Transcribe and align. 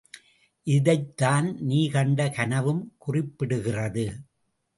இதைத் 0.67 1.11
தான் 1.15 1.47
நீ 1.61 1.89
கண்ட 1.89 2.29
கனவும் 2.29 2.81
குறிப்பிடுகிறது! 3.05 4.07